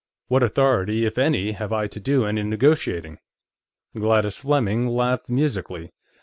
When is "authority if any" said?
0.41-1.51